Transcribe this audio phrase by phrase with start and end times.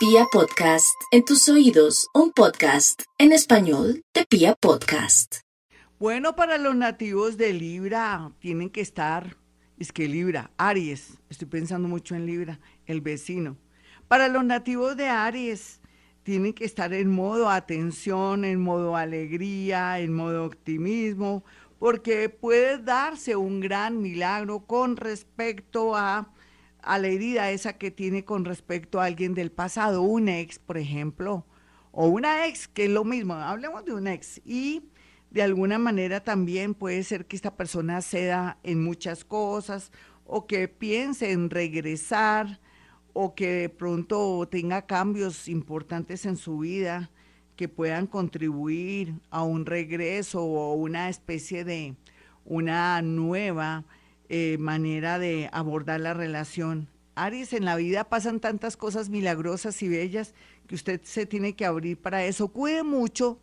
[0.00, 5.40] Pia Podcast, en tus oídos, un podcast en español de Pia Podcast.
[5.98, 9.36] Bueno, para los nativos de Libra, tienen que estar,
[9.78, 13.58] es que Libra, Aries, estoy pensando mucho en Libra, el vecino.
[14.08, 15.82] Para los nativos de Aries,
[16.22, 21.44] tienen que estar en modo atención, en modo alegría, en modo optimismo,
[21.78, 26.32] porque puede darse un gran milagro con respecto a
[26.82, 30.78] a la herida esa que tiene con respecto a alguien del pasado, un ex, por
[30.78, 31.46] ejemplo,
[31.92, 34.82] o una ex, que es lo mismo, hablemos de un ex, y
[35.30, 39.92] de alguna manera también puede ser que esta persona ceda en muchas cosas,
[40.24, 42.60] o que piense en regresar,
[43.12, 47.10] o que de pronto tenga cambios importantes en su vida
[47.56, 51.94] que puedan contribuir a un regreso o una especie de
[52.44, 53.84] una nueva
[54.32, 56.86] eh, manera de abordar la relación.
[57.16, 60.34] Aries, en la vida pasan tantas cosas milagrosas y bellas
[60.68, 62.46] que usted se tiene que abrir para eso.
[62.46, 63.40] Cuide mucho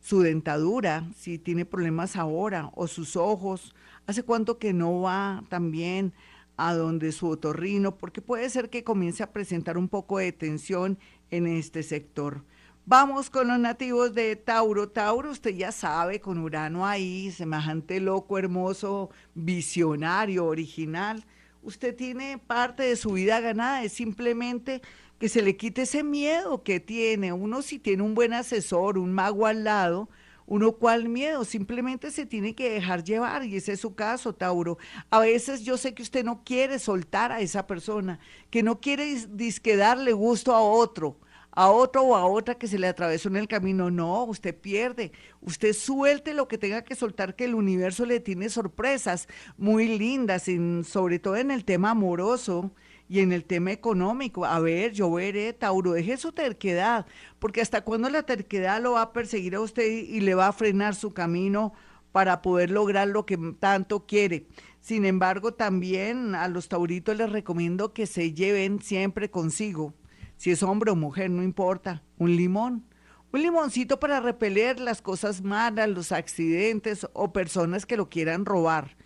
[0.00, 3.74] su dentadura, si tiene problemas ahora, o sus ojos.
[4.06, 6.12] ¿Hace cuánto que no va también
[6.56, 7.98] a donde su otorrino?
[7.98, 11.00] Porque puede ser que comience a presentar un poco de tensión
[11.32, 12.44] en este sector.
[12.90, 14.88] Vamos con los nativos de Tauro.
[14.88, 21.26] Tauro, usted ya sabe, con Urano ahí, semejante loco, hermoso, visionario, original.
[21.62, 24.80] Usted tiene parte de su vida ganada, es simplemente
[25.20, 27.30] que se le quite ese miedo que tiene.
[27.30, 30.08] Uno si tiene un buen asesor, un mago al lado,
[30.46, 34.78] uno cuál miedo, simplemente se tiene que dejar llevar y ese es su caso, Tauro.
[35.10, 39.14] A veces yo sé que usted no quiere soltar a esa persona, que no quiere
[39.28, 41.18] disque darle gusto a otro
[41.52, 43.90] a otro o a otra que se le atravesó en el camino.
[43.90, 45.12] No, usted pierde.
[45.40, 50.46] Usted suelte lo que tenga que soltar, que el universo le tiene sorpresas muy lindas,
[50.84, 52.72] sobre todo en el tema amoroso
[53.08, 54.44] y en el tema económico.
[54.44, 57.06] A ver, yo veré, Tauro, deje su terquedad,
[57.38, 60.52] porque hasta cuando la terquedad lo va a perseguir a usted y le va a
[60.52, 61.72] frenar su camino
[62.12, 64.46] para poder lograr lo que tanto quiere.
[64.80, 69.94] Sin embargo, también a los tauritos les recomiendo que se lleven siempre consigo
[70.38, 72.86] si es hombre o mujer, no importa, un limón.
[73.30, 78.96] Un limoncito para repeler las cosas malas, los accidentes o personas que lo quieran robar.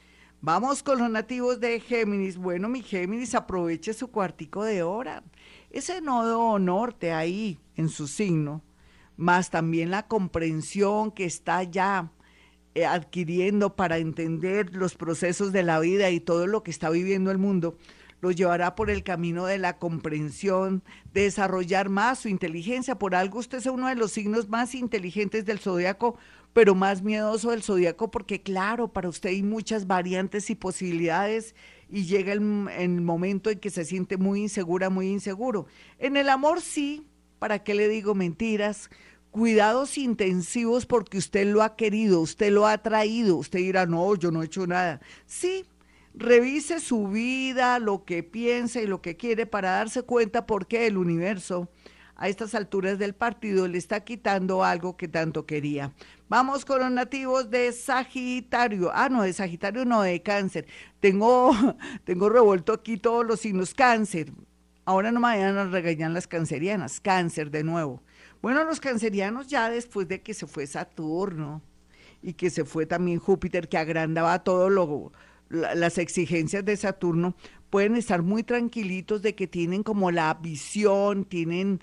[0.43, 2.37] Vamos con los nativos de Géminis.
[2.37, 5.25] Bueno, mi Géminis, aproveche su cuartico de hora.
[5.71, 8.63] Ese nodo norte ahí en su signo,
[9.17, 12.13] más también la comprensión que está ya
[12.75, 17.31] eh, adquiriendo para entender los procesos de la vida y todo lo que está viviendo
[17.31, 17.79] el mundo
[18.23, 22.97] lo llevará por el camino de la comprensión, de desarrollar más su inteligencia.
[22.97, 26.17] Por algo usted es uno de los signos más inteligentes del zodiaco,
[26.53, 31.57] pero más miedoso del zodiaco, porque claro, para usted hay muchas variantes y posibilidades
[31.91, 35.67] y llega el, el momento en que se siente muy insegura, muy inseguro.
[35.99, 37.09] En el amor sí,
[37.41, 38.89] ¿para qué le digo mentiras?
[39.33, 43.37] cuidados intensivos porque usted lo ha querido, usted lo ha traído.
[43.37, 45.01] Usted dirá, no, yo no he hecho nada.
[45.27, 45.65] Sí,
[46.15, 50.87] Revise su vida, lo que piensa y lo que quiere para darse cuenta por qué
[50.87, 51.71] el universo
[52.17, 55.93] a estas alturas del partido le está quitando algo que tanto quería.
[56.29, 58.91] Vamos con los nativos de Sagitario.
[58.95, 60.67] Ah, no, de Sagitario no, de cáncer.
[61.01, 61.51] Tengo,
[62.05, 63.75] tengo revuelto aquí todos los signos.
[63.75, 64.33] Cáncer.
[64.85, 67.01] Ahora no me vayan a regañar las cancerianas.
[67.01, 68.03] Cáncer de nuevo.
[68.41, 71.63] Bueno, los cancerianos ya después de que se fue Saturno
[72.23, 75.13] y que se fue también Júpiter, que agrandaba todo lo
[75.53, 77.35] las exigencias de Saturno,
[77.71, 81.81] pueden estar muy tranquilitos de que tienen como la visión, tienen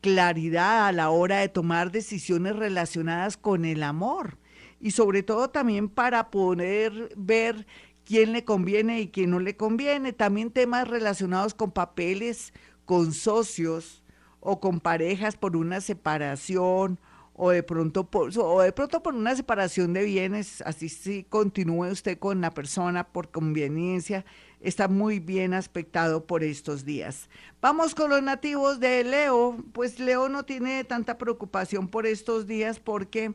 [0.00, 4.38] claridad a la hora de tomar decisiones relacionadas con el amor
[4.80, 7.66] y sobre todo también para poder ver
[8.04, 10.12] quién le conviene y quién no le conviene.
[10.12, 12.52] También temas relacionados con papeles,
[12.84, 14.02] con socios
[14.40, 16.98] o con parejas por una separación
[17.34, 21.90] o de pronto por, o de pronto por una separación de bienes, así sí continúe
[21.90, 24.24] usted con la persona por conveniencia,
[24.60, 27.28] está muy bien aspectado por estos días.
[27.60, 32.78] Vamos con los nativos de Leo, pues Leo no tiene tanta preocupación por estos días
[32.78, 33.34] porque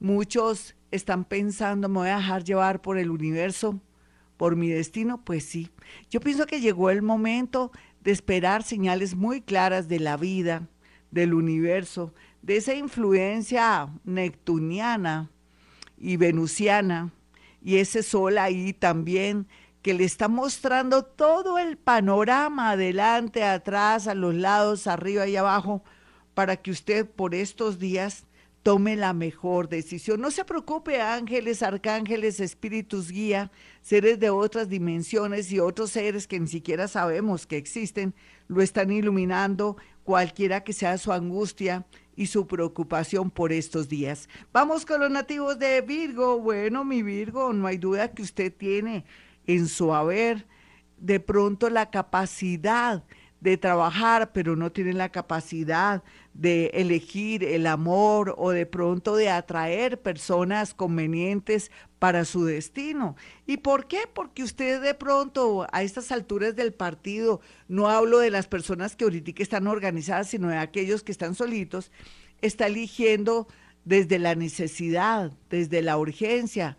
[0.00, 3.80] muchos están pensando, me voy a dejar llevar por el universo,
[4.36, 5.70] por mi destino, pues sí.
[6.10, 7.72] Yo pienso que llegó el momento
[8.02, 10.68] de esperar señales muy claras de la vida,
[11.10, 12.12] del universo,
[12.46, 15.32] de esa influencia neptuniana
[15.98, 17.12] y venusiana
[17.60, 19.48] y ese sol ahí también
[19.82, 25.82] que le está mostrando todo el panorama adelante, atrás, a los lados, arriba y abajo,
[26.34, 28.26] para que usted por estos días
[28.62, 30.20] tome la mejor decisión.
[30.20, 33.50] No se preocupe, ángeles, arcángeles, espíritus guía,
[33.82, 38.14] seres de otras dimensiones y otros seres que ni siquiera sabemos que existen,
[38.46, 41.84] lo están iluminando, cualquiera que sea su angustia
[42.16, 44.28] y su preocupación por estos días.
[44.52, 46.40] Vamos con los nativos de Virgo.
[46.40, 49.04] Bueno, mi Virgo, no hay duda que usted tiene
[49.46, 50.46] en su haber
[50.98, 53.04] de pronto la capacidad
[53.40, 56.02] de trabajar, pero no tiene la capacidad
[56.32, 63.16] de elegir el amor o de pronto de atraer personas convenientes para su destino.
[63.46, 64.00] ¿Y por qué?
[64.12, 69.04] Porque usted de pronto a estas alturas del partido, no hablo de las personas que
[69.04, 71.90] ahorita están organizadas, sino de aquellos que están solitos,
[72.40, 73.48] está eligiendo
[73.84, 76.76] desde la necesidad, desde la urgencia,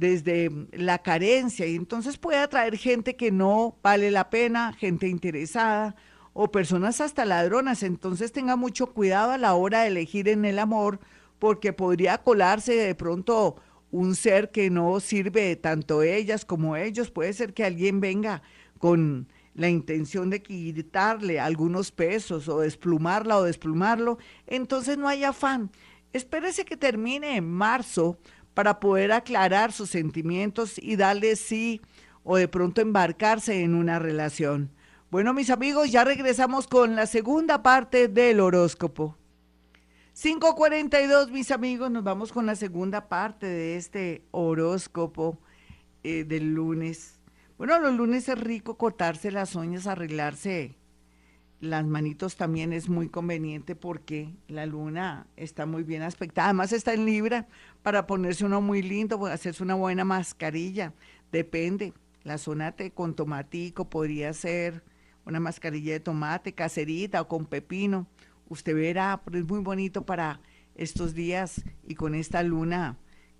[0.00, 5.94] desde la carencia, y entonces puede atraer gente que no vale la pena, gente interesada,
[6.32, 7.82] o personas hasta ladronas.
[7.82, 11.00] Entonces tenga mucho cuidado a la hora de elegir en el amor
[11.38, 13.56] porque podría colarse de pronto
[13.90, 17.10] un ser que no sirve tanto ellas como ellos.
[17.10, 18.42] Puede ser que alguien venga
[18.78, 24.16] con la intención de quitarle algunos pesos o desplumarla o desplumarlo.
[24.46, 25.70] Entonces no hay afán.
[26.12, 28.18] Espérese que termine en marzo
[28.54, 31.80] para poder aclarar sus sentimientos y darle sí
[32.24, 34.70] o de pronto embarcarse en una relación.
[35.10, 39.16] Bueno, mis amigos, ya regresamos con la segunda parte del horóscopo.
[40.20, 45.38] 542, mis amigos, nos vamos con la segunda parte de este horóscopo
[46.02, 47.20] eh, del lunes.
[47.56, 50.79] Bueno, los lunes es rico cortarse las uñas, arreglarse
[51.60, 56.48] las manitos también es muy conveniente porque la luna está muy bien aspectada.
[56.48, 57.48] Además está en Libra
[57.82, 60.94] para ponerse uno muy lindo, hacerse una buena mascarilla.
[61.30, 61.92] Depende.
[62.22, 64.82] La sonate con tomatico podría ser
[65.24, 68.06] una mascarilla de tomate caserita o con pepino.
[68.48, 70.40] Usted verá, pero es muy bonito para
[70.74, 72.96] estos días y con esta luna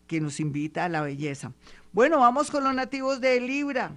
[0.07, 1.53] que nos invita a la belleza.
[1.93, 3.93] Bueno, vamos con los nativos de Libra.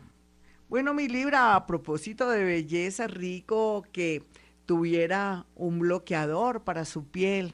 [0.73, 4.23] Bueno, mi Libra, a propósito de belleza, rico que
[4.65, 7.53] tuviera un bloqueador para su piel,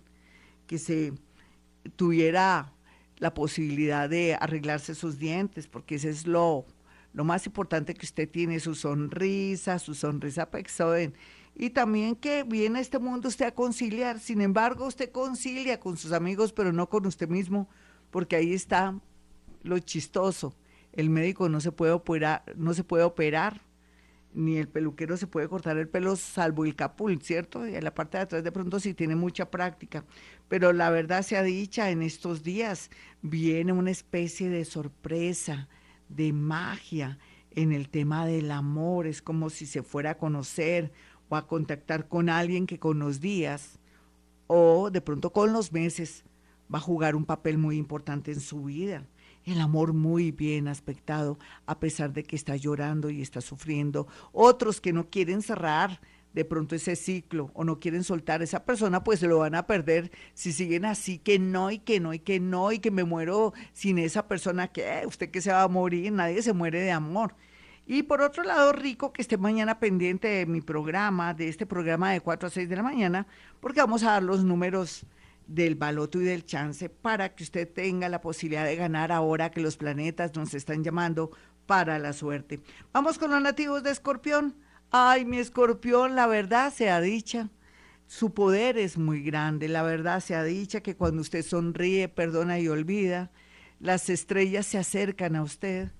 [0.67, 1.11] que se
[1.97, 2.71] tuviera
[3.17, 6.65] la posibilidad de arreglarse sus dientes, porque ese es lo
[7.11, 11.13] lo más importante que usted tiene su sonrisa, su sonrisa pexoden.
[11.55, 14.21] Y también que viene a este mundo usted a conciliar.
[14.21, 17.67] Sin embargo, usted concilia con sus amigos, pero no con usted mismo,
[18.11, 18.97] porque ahí está
[19.63, 20.55] lo chistoso.
[20.93, 23.61] El médico no se puede operar, no se puede operar,
[24.33, 27.67] ni el peluquero se puede cortar el pelo salvo el capul, ¿cierto?
[27.67, 30.05] Y en la parte de atrás de pronto sí tiene mucha práctica.
[30.47, 32.91] Pero la verdad se ha dicha, en estos días
[33.21, 35.67] viene una especie de sorpresa
[36.09, 37.17] de magia
[37.51, 40.91] en el tema del amor, es como si se fuera a conocer
[41.29, 43.79] o a contactar con alguien que con los días
[44.47, 46.23] o de pronto con los meses
[46.73, 49.05] va a jugar un papel muy importante en su vida.
[49.49, 54.07] El amor muy bien aspectado, a pesar de que está llorando y está sufriendo.
[54.31, 55.99] Otros que no quieren cerrar
[56.33, 59.65] de pronto ese ciclo o no quieren soltar a esa persona, pues lo van a
[59.65, 63.03] perder si siguen así, que no y que no y que no y que me
[63.03, 66.79] muero sin esa persona, que eh, usted que se va a morir, nadie se muere
[66.81, 67.33] de amor.
[67.87, 72.11] Y por otro lado, rico que esté mañana pendiente de mi programa, de este programa
[72.11, 73.25] de 4 a 6 de la mañana,
[73.59, 75.07] porque vamos a dar los números
[75.49, 79.61] del baloto y del chance para que usted tenga la posibilidad de ganar ahora que
[79.61, 81.31] los planetas nos están llamando
[81.65, 82.61] para la suerte.
[82.93, 84.55] Vamos con los nativos de Escorpión.
[84.91, 87.49] Ay, mi escorpión, la verdad sea dicha.
[88.07, 92.67] Su poder es muy grande, la verdad sea dicha que cuando usted sonríe, perdona y
[92.67, 93.31] olvida,
[93.79, 95.91] las estrellas se acercan a usted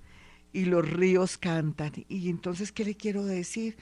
[0.51, 1.91] y los ríos cantan.
[2.07, 3.77] Y entonces, ¿qué le quiero decir?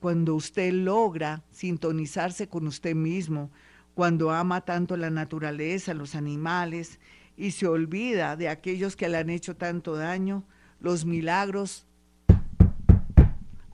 [0.00, 3.50] Cuando usted logra sintonizarse con usted mismo,
[3.98, 7.00] cuando ama tanto la naturaleza, los animales,
[7.36, 10.44] y se olvida de aquellos que le han hecho tanto daño,
[10.78, 11.84] los milagros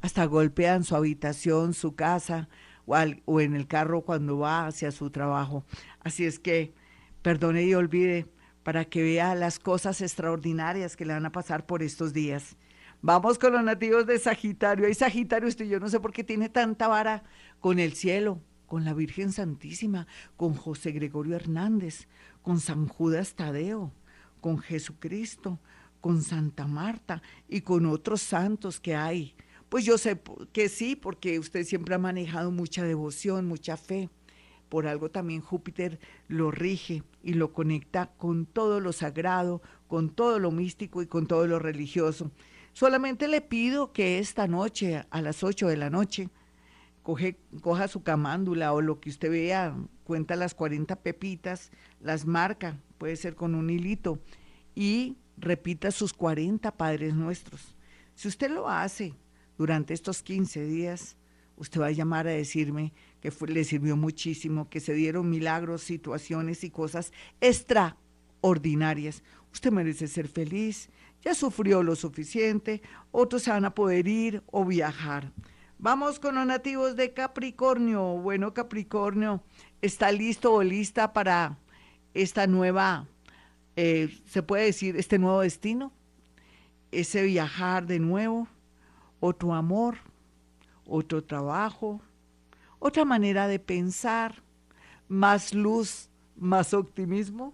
[0.01, 2.49] hasta golpean su habitación, su casa
[2.87, 5.67] o, en el carro cuando va hacia su trabajo.
[6.01, 6.73] Así es que
[7.21, 8.27] perdone y olvide
[8.63, 12.57] para que vea las cosas extraordinarias que le van a pasar por estos días.
[13.03, 14.87] Vamos con los nativos de Sagitario.
[14.87, 17.25] Hay Sagitario, usted yo no sé por qué tiene tanta vara
[17.61, 18.41] con el cielo,
[18.75, 22.09] con la Virgen Santísima, con José Gregorio Hernández,
[22.43, 23.93] con San Judas Tadeo,
[24.41, 25.61] con Jesucristo,
[26.01, 29.37] con Santa Marta y con otros santos que hay
[29.69, 30.21] pues yo sé
[30.53, 34.09] que sí, porque usted siempre ha manejado mucha devoción, mucha fe.
[34.69, 40.41] Por algo también Júpiter lo rige y lo conecta con todo lo sagrado, con todo
[40.41, 42.33] lo místico y con todo lo religioso.
[42.73, 46.29] Solamente le pido que esta noche, a las 8 de la noche,
[47.05, 51.71] coja su camándula o lo que usted vea, cuenta las 40 pepitas,
[52.01, 54.19] las marca, puede ser con un hilito,
[54.75, 57.77] y repita sus 40 Padres Nuestros.
[58.15, 59.15] Si usted lo hace
[59.59, 61.17] durante estos 15 días,
[61.57, 66.65] usted va a llamar a decirme que le sirvió muchísimo, que se dieron milagros, situaciones
[66.65, 69.23] y cosas extraordinarias.
[69.53, 70.89] Usted merece ser feliz,
[71.23, 75.33] ya sufrió lo suficiente, otros se van a poder ir o viajar.
[75.79, 78.01] Vamos con los nativos de Capricornio.
[78.19, 79.43] Bueno, Capricornio,
[79.83, 81.59] ¿está listo o lista para
[82.15, 83.07] esta nueva,
[83.77, 85.93] eh, se puede decir, este nuevo destino?
[86.93, 88.47] Ese viajar de nuevo,
[89.21, 89.99] otro amor,
[90.87, 92.01] otro trabajo,
[92.79, 94.43] otra manera de pensar,
[95.09, 97.53] más luz, más optimismo.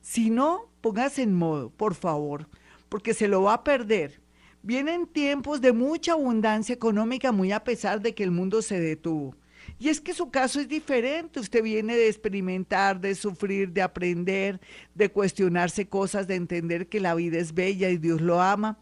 [0.00, 2.48] Si no, póngase en modo, por favor,
[2.88, 4.20] porque se lo va a perder.
[4.66, 9.36] Vienen tiempos de mucha abundancia económica, muy a pesar de que el mundo se detuvo.
[9.78, 11.38] Y es que su caso es diferente.
[11.38, 14.60] Usted viene de experimentar, de sufrir, de aprender,
[14.92, 18.76] de cuestionarse cosas, de entender que la vida es bella y Dios lo ama.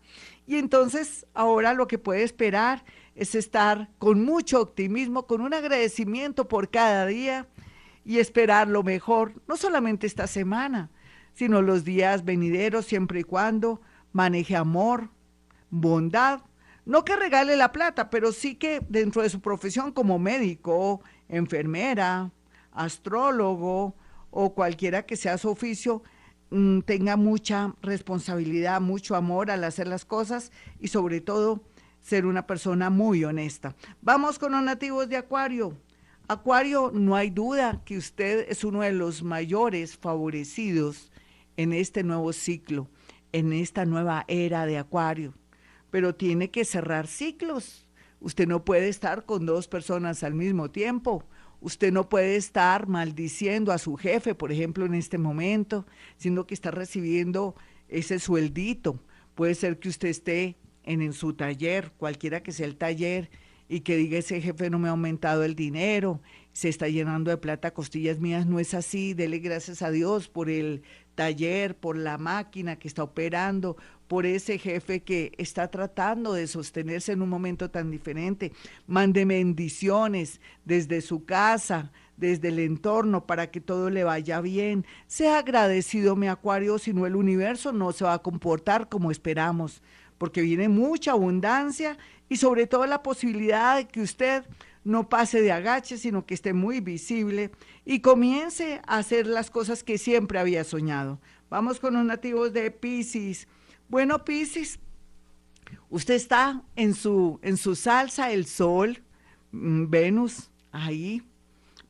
[0.47, 2.83] Y entonces ahora lo que puede esperar
[3.15, 7.47] es estar con mucho optimismo, con un agradecimiento por cada día
[8.07, 10.91] y esperar lo mejor, no solamente esta semana,
[11.35, 15.11] sino los días venideros, siempre y cuando maneje amor,
[15.75, 16.41] bondad,
[16.85, 22.31] no que regale la plata, pero sí que dentro de su profesión como médico, enfermera,
[22.73, 23.97] astrólogo
[24.31, 26.03] o cualquiera que sea su oficio,
[26.51, 31.63] mm, tenga mucha responsabilidad, mucho amor al hacer las cosas y sobre todo
[32.01, 33.75] ser una persona muy honesta.
[34.03, 35.77] Vamos con los nativos de Acuario.
[36.29, 41.11] Acuario, no hay duda que usted es uno de los mayores favorecidos
[41.57, 42.89] en este nuevo ciclo,
[43.33, 45.35] en esta nueva era de Acuario,
[45.95, 47.87] pero tiene que cerrar ciclos.
[48.19, 51.23] Usted no puede estar con dos personas al mismo tiempo.
[51.61, 55.87] Usted no puede estar maldiciendo a su jefe, por ejemplo, en este momento,
[56.17, 57.55] siendo que está recibiendo
[57.89, 58.99] ese sueldito.
[59.37, 63.31] Puede ser que usted esté en, su taller, cualquiera que sea el taller,
[63.69, 66.21] y que diga ese jefe no me ha aumentado el dinero,
[66.53, 70.51] se está llenando de plata costillas mías, no es así, dele gracias a Dios por
[70.51, 70.83] el
[71.15, 73.77] taller, por la máquina que está operando,
[74.09, 78.53] por ese jefe que está tratando de sostenerse en un momento tan diferente.
[78.87, 84.85] Mande bendiciones desde su casa, desde el entorno, para que todo le vaya bien.
[85.07, 89.83] Sea agradecido, mi acuario, si no el universo no se va a comportar como esperamos
[90.19, 94.45] porque viene mucha abundancia y sobre todo la posibilidad de que usted
[94.85, 97.51] no pase de agache, sino que esté muy visible
[97.85, 101.21] y comience a hacer las cosas que siempre había soñado.
[101.49, 103.49] Vamos con los nativos de Pisces.
[103.89, 104.79] Bueno, Pisces,
[105.91, 109.03] usted está en su, en su salsa, el sol,
[109.53, 111.23] mm, Venus, ahí,